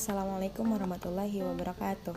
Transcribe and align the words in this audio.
Assalamualaikum 0.00 0.64
warahmatullahi 0.64 1.44
wabarakatuh. 1.44 2.16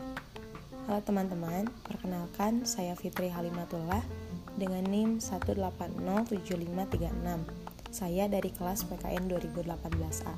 Halo 0.87 1.03
teman-teman, 1.03 1.67
perkenalkan 1.83 2.63
saya 2.63 2.95
Fitri 2.95 3.27
Halimatullah 3.27 3.99
dengan 4.55 4.87
NIM 4.87 5.19
1807536 5.19 7.11
Saya 7.91 8.31
dari 8.31 8.55
kelas 8.55 8.87
PKN 8.87 9.27
2018A 9.35 10.35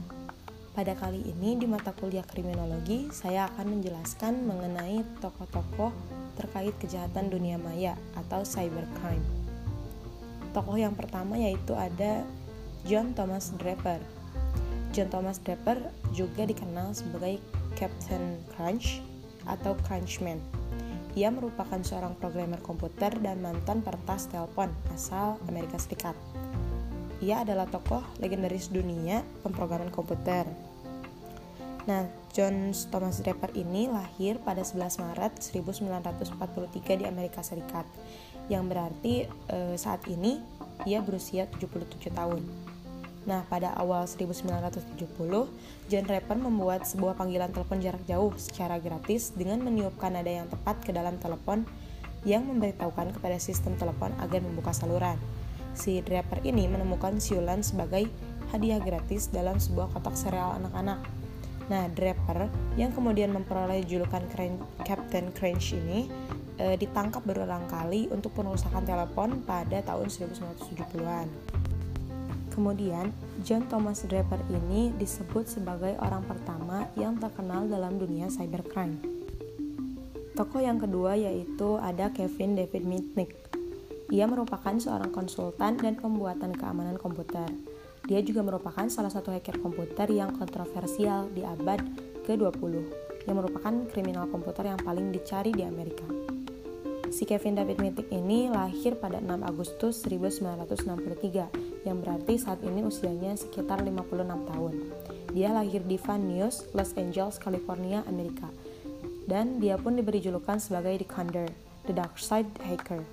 Pada 0.73 0.97
kali 0.97 1.21
ini 1.21 1.53
di 1.61 1.69
mata 1.69 1.93
kuliah 1.93 2.25
kriminologi, 2.25 3.13
saya 3.13 3.45
akan 3.53 3.77
menjelaskan 3.77 4.41
mengenai 4.41 5.05
tokoh-tokoh 5.21 5.93
terkait 6.41 6.73
kejahatan 6.81 7.29
dunia 7.29 7.61
maya 7.61 7.93
atau 8.17 8.41
cybercrime. 8.41 9.21
Tokoh 10.49 10.81
yang 10.81 10.97
pertama 10.97 11.37
yaitu 11.37 11.77
ada 11.77 12.25
John 12.89 13.13
Thomas 13.13 13.53
Draper 13.53 14.24
John 14.95 15.11
Thomas 15.11 15.43
Draper 15.43 15.91
juga 16.15 16.47
dikenal 16.47 16.95
sebagai 16.95 17.43
Captain 17.75 18.39
Crunch 18.55 19.03
atau 19.43 19.75
Crunchman. 19.83 20.39
Ia 21.19 21.27
merupakan 21.35 21.83
seorang 21.83 22.15
programmer 22.15 22.63
komputer 22.63 23.11
dan 23.19 23.43
mantan 23.43 23.83
peretas 23.83 24.31
telepon 24.31 24.71
asal 24.95 25.35
Amerika 25.51 25.75
Serikat. 25.75 26.15
Ia 27.19 27.43
adalah 27.43 27.67
tokoh 27.67 28.07
legendaris 28.23 28.71
dunia 28.71 29.19
pemrograman 29.43 29.91
komputer. 29.91 30.47
Nah, 31.91 32.07
John 32.31 32.71
Thomas 32.87 33.19
Draper 33.19 33.51
ini 33.51 33.91
lahir 33.91 34.39
pada 34.43 34.63
11 34.63 34.95
Maret 35.03 35.43
1943 35.43 36.99
di 36.99 37.05
Amerika 37.07 37.43
Serikat, 37.43 37.83
yang 38.47 38.71
berarti 38.71 39.27
eh, 39.27 39.75
saat 39.75 40.07
ini 40.07 40.39
ia 40.87 41.03
berusia 41.03 41.51
77 41.51 42.15
tahun. 42.15 42.74
Nah, 43.25 43.41
pada 43.49 43.73
awal 43.73 44.05
1970, 44.05 45.49
John 45.89 46.05
Rapper 46.05 46.37
membuat 46.37 46.85
sebuah 46.85 47.17
panggilan 47.17 47.49
telepon 47.49 47.81
jarak 47.81 48.05
jauh 48.05 48.29
secara 48.37 48.77
gratis 48.77 49.33
dengan 49.33 49.65
meniupkan 49.65 50.13
nada 50.13 50.29
yang 50.29 50.45
tepat 50.45 50.77
ke 50.85 50.93
dalam 50.93 51.17
telepon 51.17 51.65
yang 52.25 52.45
memberitahukan 52.45 53.17
kepada 53.17 53.37
sistem 53.41 53.73
telepon 53.81 54.13
agar 54.21 54.41
membuka 54.45 54.73
saluran. 54.73 55.17
Si 55.73 55.99
Draper 56.05 56.41
ini 56.45 56.69
menemukan 56.69 57.17
siulan 57.17 57.65
sebagai 57.65 58.07
hadiah 58.53 58.79
gratis 58.79 59.33
dalam 59.33 59.57
sebuah 59.57 59.93
kotak 59.93 60.13
sereal 60.15 60.55
anak-anak. 60.61 61.01
Nah, 61.65 61.89
Draper 61.89 62.49
yang 62.77 62.93
kemudian 62.93 63.33
memperoleh 63.33 63.81
julukan 63.89 64.21
Captain 64.85 65.33
Crunch 65.33 65.73
ini 65.73 66.05
e, 66.61 66.77
ditangkap 66.77 67.25
berulang 67.25 67.65
kali 67.65 68.05
untuk 68.13 68.37
perusakan 68.37 68.85
telepon 68.85 69.41
pada 69.41 69.81
tahun 69.81 70.07
1970-an. 70.13 71.54
Kemudian, 72.55 73.11
John 73.43 73.67
Thomas 73.67 74.07
Draper 74.07 74.39
ini 74.47 74.95
disebut 74.95 75.43
sebagai 75.51 75.99
orang 75.99 76.23
pertama 76.23 76.87
yang 76.95 77.19
terkenal 77.19 77.67
dalam 77.67 77.99
dunia 77.99 78.31
cybercrime. 78.31 78.95
Tokoh 80.35 80.63
yang 80.63 80.79
kedua 80.79 81.19
yaitu 81.19 81.75
ada 81.75 82.15
Kevin 82.15 82.55
David 82.55 82.87
Mitnick. 82.87 83.35
Ia 84.07 84.23
merupakan 84.23 84.71
seorang 84.71 85.11
konsultan 85.11 85.75
dan 85.75 85.99
pembuatan 85.99 86.55
keamanan 86.55 86.95
komputer. 86.95 87.47
Dia 88.07 88.23
juga 88.23 88.45
merupakan 88.45 88.87
salah 88.87 89.11
satu 89.11 89.35
hacker 89.35 89.59
komputer 89.59 90.07
yang 90.15 90.31
kontroversial 90.39 91.27
di 91.35 91.43
abad 91.43 91.81
ke-20, 92.23 92.73
yang 93.27 93.35
merupakan 93.35 93.73
kriminal 93.91 94.31
komputer 94.31 94.71
yang 94.71 94.79
paling 94.79 95.11
dicari 95.11 95.51
di 95.51 95.65
Amerika. 95.65 96.05
Si 97.15 97.23
Kevin 97.23 97.55
David 97.55 97.79
Mitnick 97.79 98.11
ini 98.11 98.51
lahir 98.51 98.99
pada 98.99 99.23
6 99.23 99.39
Agustus 99.39 100.03
1963, 100.03 101.64
yang 101.85 102.01
berarti 102.01 102.41
saat 102.41 102.59
ini 102.65 102.81
usianya 102.81 103.37
sekitar 103.37 103.85
56 103.85 104.49
tahun. 104.49 104.73
Dia 105.31 105.53
lahir 105.53 105.85
di 105.85 106.01
Van 106.01 106.19
Nuys, 106.19 106.65
Los 106.73 106.97
Angeles, 106.97 107.37
California, 107.37 108.01
Amerika. 108.09 108.49
Dan 109.29 109.61
dia 109.61 109.77
pun 109.77 109.93
diberi 109.93 110.19
julukan 110.19 110.57
sebagai 110.57 111.05
The 111.05 111.07
Condor, 111.07 111.49
The 111.85 111.93
Dark 111.93 112.17
Side 112.17 112.49
Hacker. 112.65 113.05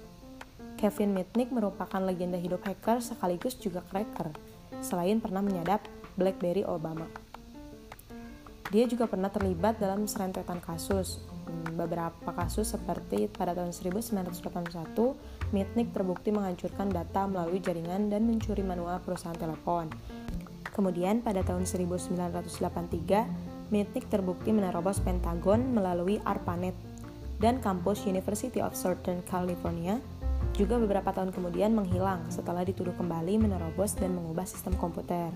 Kevin 0.81 1.15
Mitnick 1.15 1.55
merupakan 1.55 2.03
legenda 2.03 2.41
hidup 2.41 2.67
hacker 2.67 2.99
sekaligus 2.99 3.55
juga 3.55 3.87
cracker, 3.87 4.35
selain 4.83 5.23
pernah 5.23 5.39
menyadap 5.39 5.85
BlackBerry 6.19 6.67
Obama. 6.67 7.07
Dia 8.73 8.89
juga 8.89 9.05
pernah 9.05 9.29
terlibat 9.29 9.77
dalam 9.77 10.09
serentetan 10.09 10.57
kasus, 10.65 11.21
beberapa 11.77 12.33
kasus 12.33 12.73
seperti 12.73 13.29
pada 13.29 13.53
tahun 13.53 13.69
1981, 13.69 14.33
Mitnick 15.53 15.93
terbukti 15.93 16.33
menghancurkan 16.33 16.89
data 16.89 17.29
melalui 17.29 17.61
jaringan 17.61 18.09
dan 18.09 18.25
mencuri 18.25 18.65
manual 18.65 18.97
perusahaan 19.05 19.37
telepon. 19.37 19.93
Kemudian 20.73 21.21
pada 21.21 21.45
tahun 21.45 21.69
1983, 21.69 22.49
Mitnick 23.69 24.09
terbukti 24.09 24.57
menerobos 24.57 25.05
Pentagon 25.05 25.61
melalui 25.77 26.17
ARPANET 26.25 26.73
dan 27.45 27.61
kampus 27.61 28.09
University 28.09 28.65
of 28.65 28.73
Southern 28.73 29.21
California 29.29 30.01
juga 30.57 30.81
beberapa 30.81 31.13
tahun 31.13 31.33
kemudian 31.33 31.77
menghilang 31.77 32.25
setelah 32.33 32.65
dituduh 32.65 32.97
kembali 32.97 33.37
menerobos 33.37 34.01
dan 34.01 34.17
mengubah 34.17 34.49
sistem 34.49 34.73
komputer. 34.81 35.29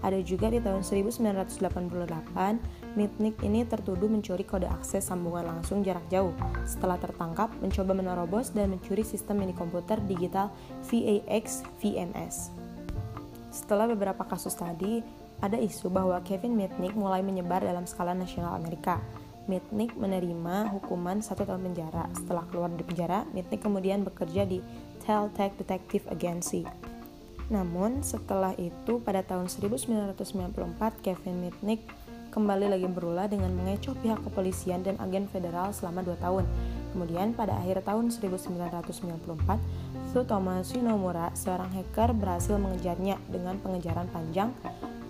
Ada 0.00 0.24
juga 0.24 0.48
di 0.48 0.64
tahun 0.64 0.80
1988, 0.80 2.96
Mitnick 2.96 3.36
ini 3.44 3.68
tertuduh 3.68 4.08
mencuri 4.08 4.48
kode 4.48 4.64
akses 4.64 5.12
sambungan 5.12 5.44
langsung 5.44 5.84
jarak 5.84 6.04
jauh 6.08 6.32
setelah 6.64 6.96
tertangkap 6.96 7.52
mencoba 7.60 7.92
menerobos 7.92 8.48
dan 8.56 8.72
mencuri 8.72 9.04
sistem 9.04 9.44
mini 9.44 9.52
komputer 9.52 10.00
digital 10.08 10.48
VAX 10.88 11.68
VMS. 11.84 12.48
Setelah 13.52 13.92
beberapa 13.92 14.24
kasus 14.24 14.56
tadi, 14.56 15.04
ada 15.44 15.60
isu 15.60 15.92
bahwa 15.92 16.16
Kevin 16.24 16.56
Mitnick 16.56 16.96
mulai 16.96 17.20
menyebar 17.20 17.60
dalam 17.60 17.84
skala 17.84 18.16
nasional 18.16 18.56
Amerika. 18.56 18.96
Mitnick 19.48 19.96
menerima 19.98 20.70
hukuman 20.70 21.20
satu 21.20 21.44
tahun 21.44 21.72
penjara. 21.72 22.08
Setelah 22.14 22.44
keluar 22.48 22.72
dari 22.72 22.86
penjara, 22.86 23.26
Mitnick 23.36 23.60
kemudian 23.60 24.06
bekerja 24.06 24.48
di 24.48 24.64
Telltale 25.04 25.52
Detective 25.58 26.06
Agency 26.08 26.64
namun, 27.50 28.06
setelah 28.06 28.54
itu 28.54 29.02
pada 29.02 29.26
tahun 29.26 29.50
1994, 29.50 31.02
Kevin 31.02 31.36
Mitnick 31.42 31.82
kembali 32.30 32.70
lagi 32.70 32.86
berulah 32.86 33.26
dengan 33.26 33.50
mengecoh 33.58 33.98
pihak 33.98 34.22
kepolisian 34.22 34.86
dan 34.86 34.94
agen 35.02 35.26
federal 35.26 35.74
selama 35.74 36.06
dua 36.06 36.14
tahun. 36.22 36.46
Kemudian 36.94 37.34
pada 37.34 37.58
akhir 37.58 37.82
tahun 37.82 38.14
1994, 38.14 39.58
Su 40.14 40.22
Thomas 40.22 40.70
Shinomura, 40.70 41.34
seorang 41.34 41.74
hacker, 41.74 42.14
berhasil 42.14 42.54
mengejarnya 42.54 43.18
dengan 43.26 43.58
pengejaran 43.58 44.06
panjang 44.14 44.54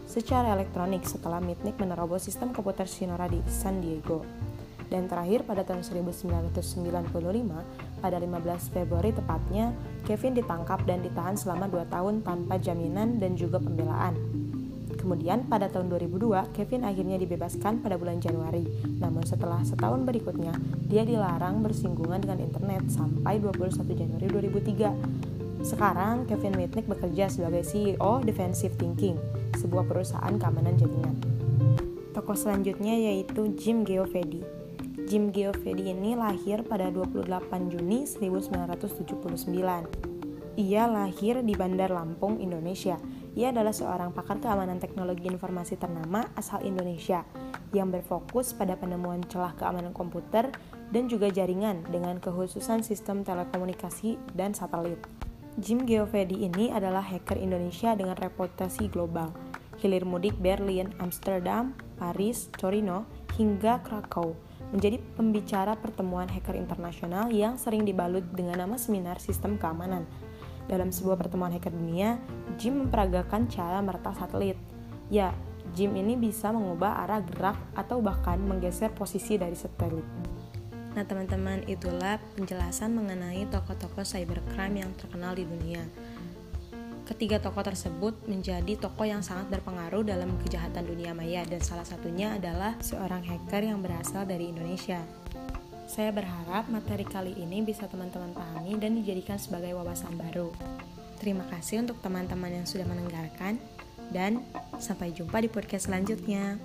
secara 0.09 0.57
elektronik 0.57 1.05
setelah 1.05 1.45
Mitnick 1.45 1.77
menerobos 1.77 2.25
sistem 2.25 2.57
komputer 2.57 2.89
Shinora 2.89 3.29
di 3.29 3.45
San 3.53 3.85
Diego. 3.85 4.25
Dan 4.91 5.07
terakhir 5.07 5.47
pada 5.47 5.63
tahun 5.63 5.87
1995, 5.87 7.63
pada 8.03 8.17
15 8.19 8.75
Februari 8.75 9.15
tepatnya, 9.15 9.71
Kevin 10.03 10.35
ditangkap 10.35 10.83
dan 10.83 10.99
ditahan 11.07 11.39
selama 11.39 11.71
2 11.71 11.87
tahun 11.87 12.27
tanpa 12.27 12.59
jaminan 12.59 13.23
dan 13.23 13.39
juga 13.39 13.63
pembelaan. 13.63 14.19
Kemudian 14.99 15.49
pada 15.49 15.71
tahun 15.71 15.89
2002, 15.95 16.53
Kevin 16.53 16.85
akhirnya 16.85 17.17
dibebaskan 17.17 17.81
pada 17.81 17.97
bulan 17.97 18.21
Januari. 18.21 18.67
Namun 19.01 19.25
setelah 19.25 19.65
setahun 19.65 20.05
berikutnya, 20.05 20.53
dia 20.91 21.09
dilarang 21.09 21.65
bersinggungan 21.65 22.21
dengan 22.21 22.43
internet 22.43 22.91
sampai 22.93 23.41
21 23.41 23.97
Januari 23.97 24.27
2003. 24.29 25.65
Sekarang, 25.65 26.29
Kevin 26.29 26.59
Mitnick 26.59 26.85
bekerja 26.85 27.33
sebagai 27.33 27.65
CEO 27.65 28.21
Defensive 28.21 28.77
Thinking, 28.77 29.17
sebuah 29.57 29.89
perusahaan 29.89 30.37
keamanan 30.37 30.77
jaringan. 30.77 31.17
Tokoh 32.13 32.37
selanjutnya 32.37 32.93
yaitu 32.93 33.55
Jim 33.57 33.87
Geovedi. 33.89 34.60
Jim 35.11 35.35
Geovedi 35.35 35.91
ini 35.91 36.15
lahir 36.15 36.63
pada 36.63 36.87
28 36.87 37.27
Juni 37.67 38.07
1979. 38.07 39.51
Ia 40.55 40.87
lahir 40.87 41.43
di 41.43 41.51
Bandar 41.59 41.91
Lampung, 41.91 42.39
Indonesia. 42.39 42.95
Ia 43.35 43.51
adalah 43.51 43.75
seorang 43.75 44.15
pakar 44.15 44.39
keamanan 44.39 44.79
teknologi 44.79 45.27
informasi 45.27 45.83
ternama 45.83 46.31
asal 46.39 46.63
Indonesia 46.63 47.27
yang 47.75 47.91
berfokus 47.91 48.55
pada 48.55 48.79
penemuan 48.79 49.27
celah 49.27 49.51
keamanan 49.59 49.91
komputer 49.91 50.55
dan 50.95 51.11
juga 51.11 51.27
jaringan 51.27 51.83
dengan 51.91 52.23
kekhususan 52.23 52.87
sistem 52.87 53.27
telekomunikasi 53.27 54.15
dan 54.39 54.55
satelit. 54.55 55.03
Jim 55.59 55.91
Geovedi 55.91 56.47
ini 56.47 56.71
adalah 56.71 57.03
hacker 57.03 57.35
Indonesia 57.35 57.99
dengan 57.99 58.15
reputasi 58.15 58.87
global. 58.87 59.35
Hilir 59.83 60.07
mudik 60.07 60.39
Berlin, 60.39 60.95
Amsterdam, 61.03 61.75
Paris, 61.99 62.47
Torino, 62.55 63.11
hingga 63.35 63.83
Krakow 63.83 64.50
menjadi 64.71 65.03
pembicara 65.19 65.75
pertemuan 65.75 66.31
hacker 66.31 66.55
internasional 66.55 67.31
yang 67.31 67.59
sering 67.59 67.83
dibalut 67.83 68.23
dengan 68.35 68.67
nama 68.67 68.79
seminar 68.79 69.19
sistem 69.19 69.59
keamanan. 69.59 70.07
Dalam 70.71 70.95
sebuah 70.95 71.19
pertemuan 71.19 71.51
hacker 71.51 71.75
dunia, 71.75 72.23
Jim 72.55 72.87
memperagakan 72.87 73.51
cara 73.51 73.83
meretas 73.83 74.19
satelit. 74.23 74.55
Ya, 75.11 75.35
Jim 75.75 75.95
ini 75.99 76.15
bisa 76.15 76.55
mengubah 76.55 77.03
arah 77.03 77.23
gerak 77.23 77.59
atau 77.75 77.99
bahkan 77.99 78.39
menggeser 78.39 78.95
posisi 78.95 79.35
dari 79.35 79.59
satelit. 79.59 80.07
Nah, 80.91 81.07
teman-teman, 81.07 81.63
itulah 81.71 82.19
penjelasan 82.35 82.91
mengenai 82.95 83.47
tokoh-tokoh 83.47 84.03
cybercrime 84.03 84.83
yang 84.83 84.91
terkenal 84.99 85.39
di 85.39 85.47
dunia. 85.47 85.87
Ketiga 87.11 87.43
tokoh 87.43 87.67
tersebut 87.67 88.15
menjadi 88.31 88.79
tokoh 88.79 89.03
yang 89.03 89.19
sangat 89.19 89.51
berpengaruh 89.51 90.07
dalam 90.07 90.31
kejahatan 90.47 90.87
dunia 90.87 91.11
maya 91.11 91.43
dan 91.43 91.59
salah 91.59 91.83
satunya 91.83 92.39
adalah 92.39 92.79
seorang 92.79 93.27
hacker 93.27 93.67
yang 93.67 93.83
berasal 93.83 94.23
dari 94.23 94.55
Indonesia. 94.55 95.03
Saya 95.91 96.15
berharap 96.15 96.71
materi 96.71 97.03
kali 97.03 97.35
ini 97.35 97.67
bisa 97.67 97.91
teman-teman 97.91 98.31
pahami 98.31 98.79
dan 98.79 98.95
dijadikan 98.95 99.43
sebagai 99.43 99.75
wawasan 99.75 100.15
baru. 100.15 100.55
Terima 101.19 101.43
kasih 101.51 101.83
untuk 101.83 101.99
teman-teman 101.99 102.63
yang 102.63 102.65
sudah 102.65 102.87
mendengarkan 102.87 103.59
dan 104.15 104.47
sampai 104.79 105.11
jumpa 105.11 105.43
di 105.43 105.51
podcast 105.51 105.91
selanjutnya. 105.91 106.63